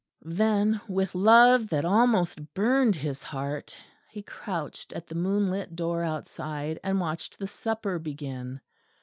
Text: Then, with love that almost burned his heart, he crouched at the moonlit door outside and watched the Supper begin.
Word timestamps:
Then, 0.23 0.81
with 0.87 1.13
love 1.13 1.69
that 1.69 1.85
almost 1.85 2.55
burned 2.55 2.95
his 2.95 3.21
heart, 3.21 3.77
he 4.09 4.23
crouched 4.23 4.93
at 4.93 5.05
the 5.05 5.13
moonlit 5.13 5.75
door 5.75 6.01
outside 6.03 6.79
and 6.83 6.99
watched 6.99 7.37
the 7.37 7.45
Supper 7.45 7.99
begin. 7.99 8.61